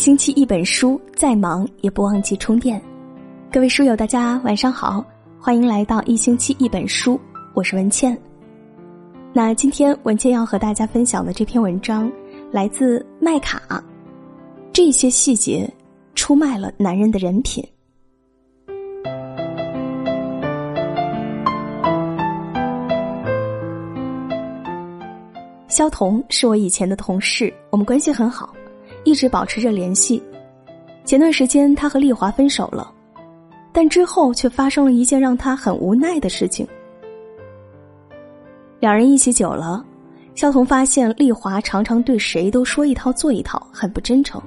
[0.00, 2.80] 星期一本书，再忙也不忘记充电。
[3.52, 5.04] 各位书友，大家晚上好，
[5.38, 7.20] 欢迎来到一星期一本书，
[7.52, 8.18] 我是文倩。
[9.34, 12.10] 那今天文倩要和大家分享的这篇文章
[12.50, 13.84] 来自麦卡，
[14.72, 15.70] 这些细节
[16.14, 17.62] 出卖了男人的人品。
[25.68, 28.54] 肖彤是我以前的同事，我们关系很好，
[29.04, 30.22] 一直保持着联系。
[31.04, 32.92] 前段时间他和丽华分手了，
[33.72, 36.66] 但之后却发生了一件让他很无奈的事情。
[38.78, 39.84] 两人一起久了，
[40.34, 44.40] 肖彤发现丽华常常对谁都说一套做一套，很不真诚。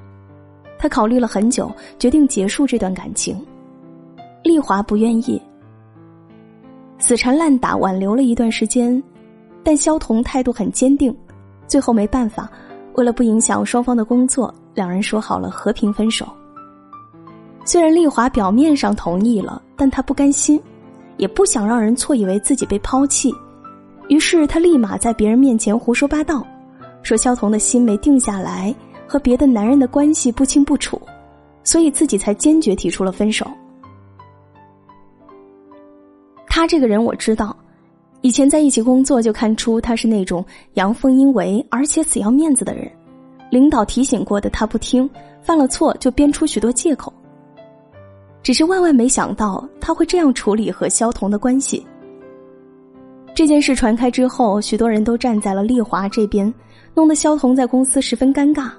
[0.79, 3.39] 他考虑了很久，决定结束这段感情。
[4.43, 5.41] 丽华不愿意，
[6.97, 9.01] 死缠烂打挽留了一段时间。
[9.63, 11.15] 但萧彤态度很坚定，
[11.67, 12.51] 最后没办法，
[12.95, 16.27] 为了不影响双方的工作，两人说好了和平分手。
[17.65, 20.61] 虽然丽华表面上同意了，但她不甘心，
[21.17, 23.33] 也不想让人错以为自己被抛弃，
[24.09, 26.45] 于是她立马在别人面前胡说八道，
[27.01, 28.73] 说萧彤的心没定下来，
[29.07, 31.01] 和别的男人的关系不清不楚，
[31.63, 33.49] 所以自己才坚决提出了分手。
[36.47, 37.55] 他这个人我知道。
[38.23, 40.43] 以前在一起工作，就看出他是那种
[40.75, 42.89] 阳奉阴违，而且死要面子的人。
[43.51, 45.07] 领导提醒过的他不听，
[45.41, 47.11] 犯了错就编出许多借口。
[48.41, 51.85] 只是万万没想到他会这样处理和萧彤的关系。
[53.35, 56.51] 这件事传开之后，许多人都站在了丽华这边，
[56.95, 58.71] 弄得萧彤在公司十分尴尬。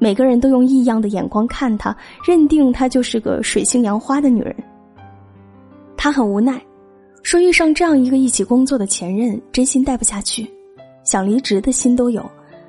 [0.00, 1.96] 每个人都用异样的眼光看他，
[2.26, 4.56] 认定她就是个水性杨花的女人。
[5.96, 6.60] 他很无奈。
[7.24, 10.46] 说遇上这样一个一起工作的前任，真心待不下去，
[11.04, 12.22] 想离职的心都有，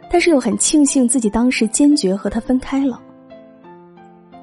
[0.09, 2.97] 但是又很庆幸自己当时坚决和他分开了。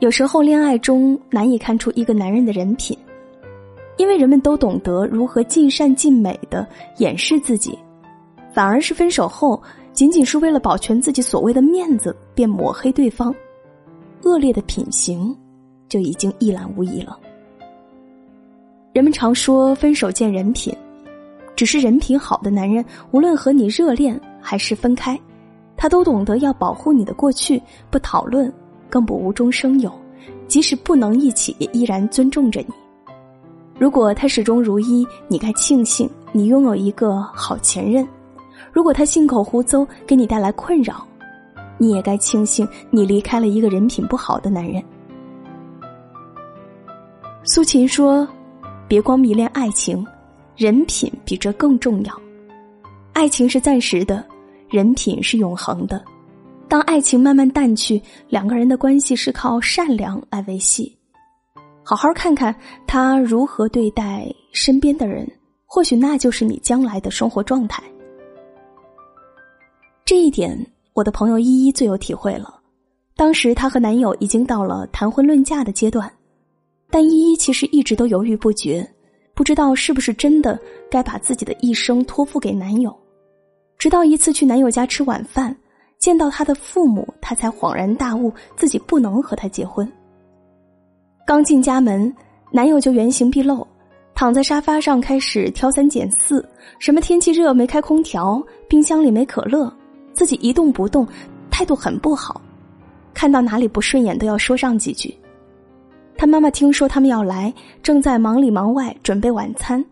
[0.01, 2.97] 有时候恋爱中难以看出一个男人的人品，
[3.97, 6.69] 因为人们都懂得如何尽善尽美的
[6.99, 7.79] 掩饰自己，
[8.53, 9.61] 反而是分手后
[9.95, 13.35] 仅仅是为了保全自己所谓的面子便抹黑对方，
[14.25, 15.35] 恶劣的品行
[15.89, 17.19] 就已经一览无遗了。
[18.93, 20.77] 人们常说分手见人品，
[21.57, 25.19] 只是人品好的男人，无论和你热恋还是分开，
[25.79, 27.61] 他都懂得要保护你的过去，
[27.91, 28.53] 不讨论，
[28.91, 29.91] 更不无中生有，
[30.47, 32.67] 即使不能一起，也依然尊重着你。
[33.79, 38.05] 如果他始终如一，你该庆幸你拥有一个好前任；
[38.73, 41.03] 如果他信口胡诌，给你带来困扰，
[41.79, 44.85] 你也该庆幸你离开了一个人品不好的男人。
[47.43, 48.29] 苏秦说。
[48.93, 50.07] 别光迷恋爱情，
[50.55, 52.13] 人品比这更重要。
[53.15, 54.23] 爱情是暂时的，
[54.69, 56.05] 人品是永恒的。
[56.69, 57.99] 当爱情慢慢淡去，
[58.29, 60.95] 两个人的关系是靠善良来维系。
[61.83, 62.55] 好好看看
[62.87, 65.27] 他如何对待身边的人，
[65.65, 67.83] 或许那就是你将来的生活状态。
[70.05, 70.55] 这一点，
[70.93, 72.61] 我的朋友依依最有体会了。
[73.17, 76.13] 当时她和男友已经到了谈婚论嫁的阶段。
[76.93, 78.87] 但依依其实一直都犹豫不决，
[79.33, 80.61] 不知道是不是真的
[80.91, 82.95] 该把自己的一生托付给男友。
[83.79, 85.57] 直到一次去男友家吃晚饭，
[85.99, 89.91] 见到他的父母，她才恍然大悟，自己不能和他结婚。
[91.27, 92.15] 刚进家门，
[92.51, 93.67] 男友就原形毕露，
[94.15, 96.47] 躺在沙发上开始挑三拣四，
[96.79, 99.75] 什么天气热没开空调，冰箱里没可乐，
[100.13, 101.09] 自己一动不动，
[101.51, 102.39] 态度很不好，
[103.15, 105.17] 看到哪里不顺眼都要说上几句。
[106.23, 107.53] 他妈妈听说他们要来，
[107.83, 109.85] 正在忙里忙外准备晚餐。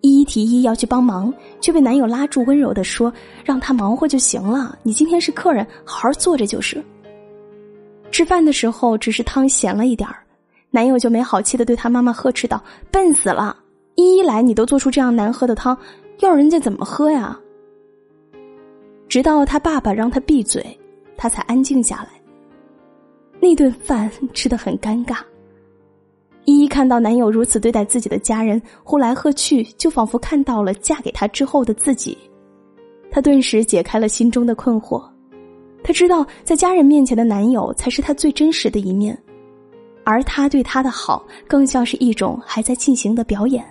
[0.00, 3.12] 依依提议要去帮忙，却被男友拉住，温柔的说
[3.44, 6.80] ：“让他忙活就行了，你今天是客人，好好坐着就是。”
[8.12, 10.22] 吃饭的时候，只是汤咸了一点儿，
[10.70, 13.56] 男友就没好气的对他妈妈呵斥道：“笨死了！
[13.96, 15.76] 依依来你都做出这样难喝的汤，
[16.20, 17.36] 要人家怎么喝呀？”
[19.10, 20.64] 直到他爸爸让他闭嘴，
[21.16, 22.15] 他才安静下来。
[23.40, 25.18] 那顿饭吃得很尴尬。
[26.44, 32.16] 依依看到男友如此对待自己的家人，呼来喝去，就仿佛看到了嫁给他之后的自己。
[33.10, 35.02] 她顿时解开了心中的困惑。
[35.82, 39.16] 她知道，在家人面前的男友才是她最真实的一面，
[40.04, 43.64] 而他对她的好，更像是一种还在进行的表演。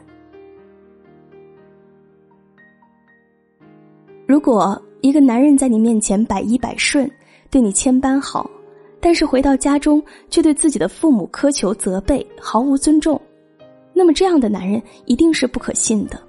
[4.27, 7.09] 如果一个男人在你面前百依百顺，
[7.50, 8.50] 对你千般好。
[9.06, 13.22] 但是回到家中，却对自己的父母苛求责备，毫无尊重，
[13.94, 16.19] 那么这样的男人一定是不可信的。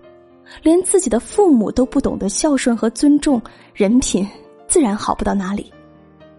[0.62, 3.40] 连自己的父母都不懂得孝顺和尊重，
[3.72, 4.28] 人品
[4.68, 5.72] 自然好不到哪里。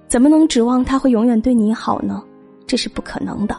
[0.08, 2.24] 怎么能指望他会永远对你好呢？
[2.68, 3.58] 这是不可能的。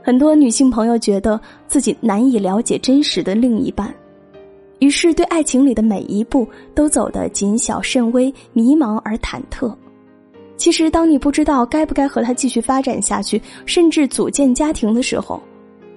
[0.00, 3.92] 很多女性朋友觉得自己难以了解真实的另一半，
[4.82, 6.44] 于是对爱情里的每一步
[6.74, 9.72] 都走得谨小慎微、迷茫而忐忑。
[10.56, 15.40] 其实，当你不知道该不该和他继续发展下去，甚至组建家庭的时候，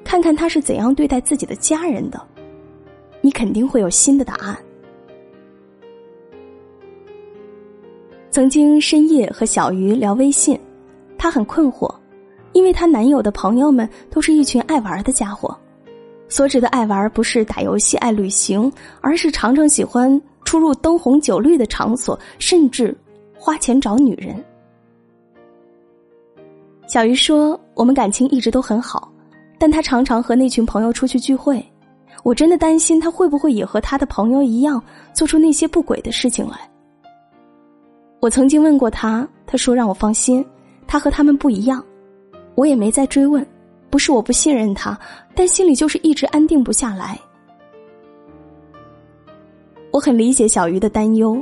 [0.04, 2.22] 看看他是怎样对待自己的家人的，
[3.22, 4.56] 你肯定会有新的答案。
[8.30, 10.60] 曾经深夜和小鱼聊微信，
[11.18, 11.92] 她很困惑，
[12.54, 15.58] 因为她男友的朋友们都是一群爱玩的家伙。
[16.27, 22.95] 所指的爱玩，不是打游戏、爱旅行，而是常常喜欢出入灯红酒绿的场所，甚至
[23.38, 24.44] 花钱找女人。
[26.88, 29.12] 小鱼说：“我们感情一直都很好。”
[29.57, 31.66] 但他常常和那群朋友出去聚会，
[32.24, 34.83] 我真的担心他会不会也和他的朋友一样
[35.13, 36.57] 做出那些不轨的事情来。
[38.19, 40.45] 我曾经问过他，他说让我放心，
[40.86, 41.83] 他和他们不一样。
[42.56, 43.45] 我也没再追问，
[43.90, 44.98] 不是我不信任他，
[45.34, 47.20] 但心里就是一直安定不下来。
[49.92, 51.42] 我很理解小鱼的担忧，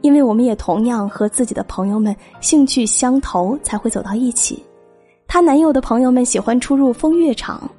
[0.00, 4.64] 因为我们也同样和自己的朋友们兴趣相投，才会走到一起。
[5.26, 7.70] 她男友的朋友们喜欢出入风月场，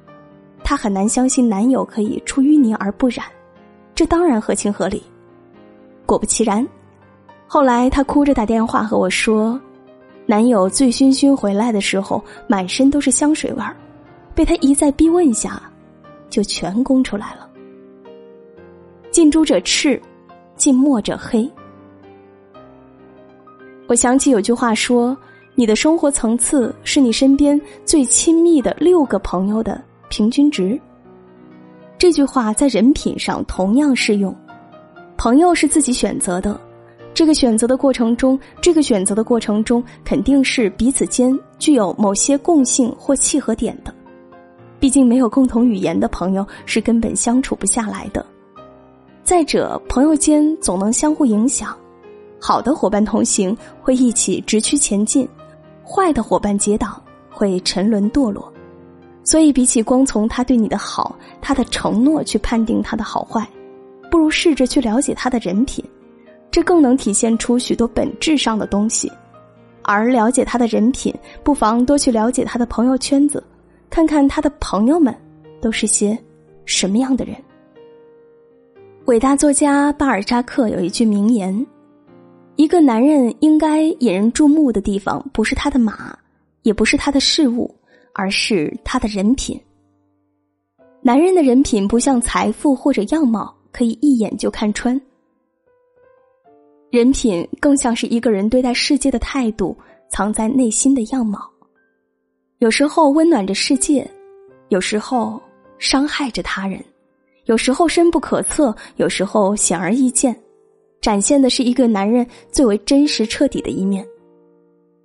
[0.62, 3.26] 她很难相信男友可以出淤泥而不染，
[3.94, 5.02] 这当然合情合理。
[6.06, 6.66] 果不其然，
[7.46, 9.60] 后来她哭着打电话和我说，
[10.24, 13.76] 男友醉醺醺回来的时候，满身都是香水味儿，
[14.34, 15.62] 被他一再逼问下，
[16.28, 17.48] 就全供出来了。
[19.10, 20.00] 近朱者赤，
[20.56, 21.50] 近墨者黑。
[23.86, 25.16] 我想起有句话说。
[25.54, 30.80] 你的生活层次是你身边最亲密的六个朋友的平均值。
[31.98, 34.34] 这句话在人品上同样适用。
[35.18, 36.58] 朋友是自己选择的，
[37.12, 43.94] 这个选择的过程中，这个选择的过程中肯定是彼此间具有某些共性或契合点的。
[44.82, 48.26] 毕竟没有共同语言的朋友是根本相处不下来的。
[49.22, 51.72] 再者，朋友间总能相互影响，
[52.40, 55.28] 好的伙伴同行会一起直趋前进。
[55.84, 57.00] 坏的伙伴结党
[57.30, 58.52] 会沉沦堕落，
[59.22, 63.48] 所以比起光从他对你的好、他的承诺去判定他的好坏，
[64.10, 65.84] 不如试着去了解他的人品，
[66.50, 69.08] 这更能体现出许多本质上的东西。
[69.82, 71.14] 而了解他的人品，
[71.44, 73.40] 不妨多去了解他的朋友圈子，
[73.92, 75.14] 看看他的朋友们
[75.60, 76.18] 都是些
[76.64, 77.36] 什么样的人。
[79.04, 81.54] 伟大作家巴尔扎克有一句名言。
[82.56, 86.18] 一个男人应该引人注目的地方，不是他的马，
[86.62, 87.70] 也不是他的事物，
[88.14, 89.60] 而是他的人品。
[91.02, 94.98] 男人的人品不像财富或者样貌，可以一眼就看穿。
[96.90, 99.76] 人品更像是一个人对待世界的态度，
[100.08, 101.51] 藏在内心的样貌。
[102.62, 104.08] 有时候温暖着世界，
[104.68, 105.42] 有时候
[105.78, 106.80] 伤害着他人，
[107.46, 110.32] 有时候深不可测，有时候显而易见。
[111.00, 114.06] 展现的是一个男人最为真实、彻底的一面，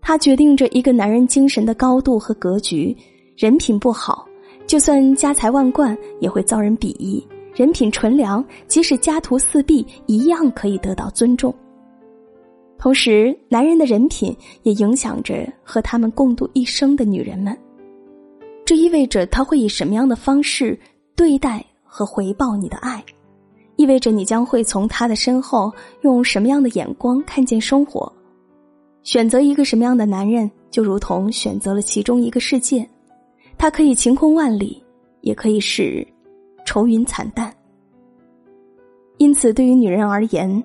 [0.01, 2.95] 他决定着一个男人精神的高度和格局。
[3.35, 4.27] 人品不好，
[4.67, 11.51] 就算家财万贯也会遭人鄙夷；人品纯良，即使家徒四壁，一样可以得到尊重。
[12.79, 17.57] 同时，男人的人品也影响着和他们共度一生的女人们。
[18.65, 20.77] 这意味着他会以什么样的方式
[21.15, 23.03] 对待和回报你的爱。
[23.77, 28.11] 意味着你将会从他的身后用什么样的眼光看见生活？
[29.03, 32.87] 选择一个什么样的男人，就如同选择了其中一个世界。
[33.57, 34.83] 他可以晴空万里，
[35.21, 36.05] 也可以是
[36.65, 37.53] 愁云惨淡。
[39.17, 40.63] 因此，对于女人而言，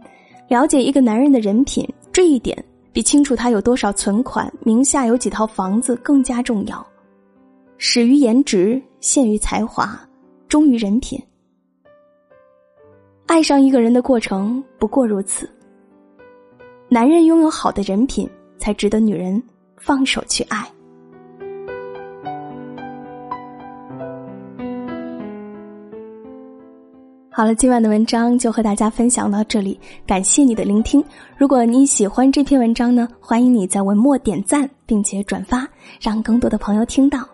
[0.49, 6.87] 了解一个男人的人品，这一点比清楚他有多少存款、名下有几套房子更加重要。
[7.79, 9.99] 始于颜值，陷于才华，
[10.47, 11.21] 忠于人品。
[13.27, 15.51] 爱上一个人的过程不过如此。
[16.89, 18.29] 男人拥有好的人品，
[18.59, 19.43] 才值得女人
[19.79, 20.71] 放手去爱。
[27.35, 31.03] 好了，今晚的文章就和大家分享到这里，感谢你的聆听。
[31.39, 35.67] 如果你喜欢这篇文章呢，欢迎你在文末点赞并且转发，
[35.99, 37.27] 让更多的朋友听到。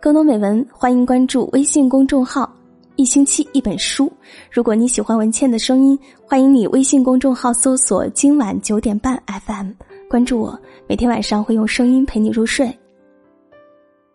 [0.00, 2.52] 更多美文，欢迎关注微信公众号。
[2.96, 4.12] 一星期一本书。
[4.50, 9.70] 如果你喜欢文倩的声音，欢迎你微信公众号搜索“今晚九点半 FM”，
[10.10, 12.68] 关注我，每天晚上会用声音陪你入睡。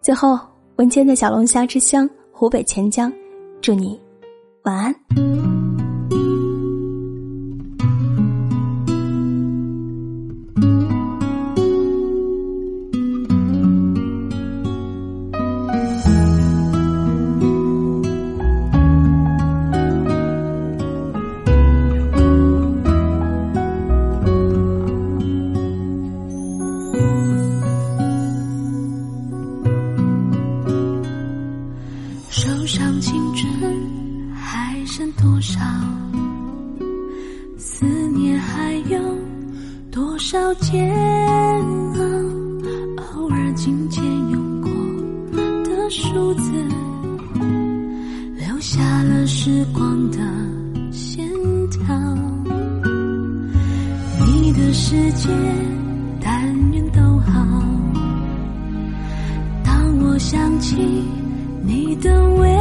[0.01, 0.37] 最后，
[0.75, 3.09] 文倩的小龙虾之乡湖北潜江，
[3.61, 3.97] 祝你
[4.63, 4.95] 晚安。
[32.31, 34.00] 手上清晨
[34.81, 35.59] 还剩多少？
[37.55, 37.85] 思
[38.17, 38.97] 念还有
[39.91, 40.91] 多少煎
[41.93, 42.01] 熬？
[43.13, 44.71] 偶尔紧牵用过
[45.63, 46.51] 的数字，
[48.35, 50.17] 留下了时光的
[50.91, 51.29] 线
[51.69, 51.95] 条。
[54.25, 55.29] 你的世界，
[56.19, 57.45] 但愿都好。
[59.63, 60.75] 当我想起
[61.63, 62.60] 你的微。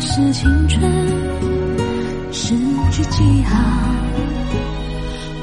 [0.00, 0.82] 是青春
[2.32, 2.54] 失
[2.90, 3.58] 去记号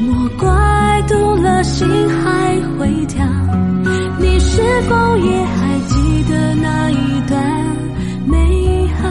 [0.02, 3.24] 我怪动了心还会跳。
[4.20, 7.40] 你是否也还记得那一段
[8.26, 9.08] 美好？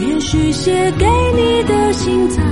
[0.00, 2.42] 也许写给你的信早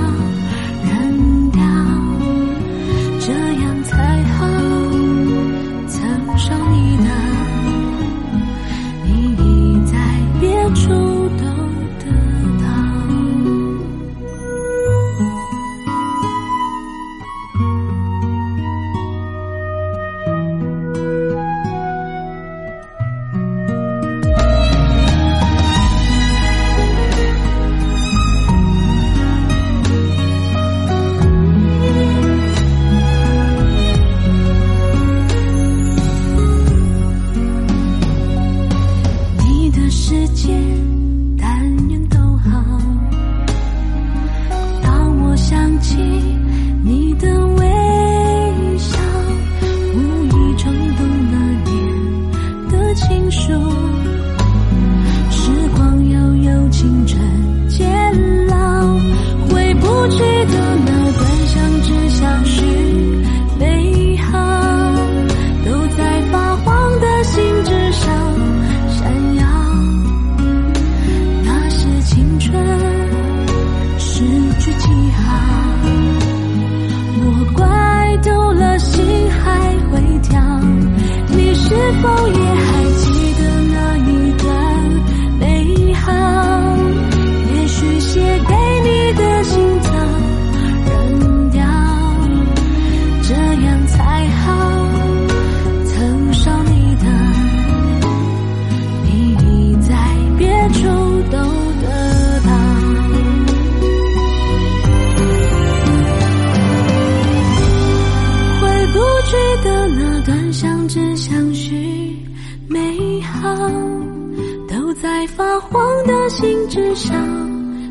[115.00, 117.12] 在发黄的信纸上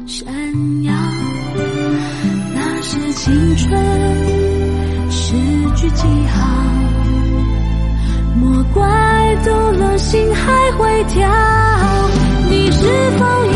[0.06, 0.28] 闪
[0.84, 0.94] 耀。
[2.54, 5.36] 那是青春诗
[5.76, 6.48] 句记号。
[8.36, 11.30] 莫怪读了心还会跳。
[12.50, 12.86] 你是
[13.18, 13.47] 否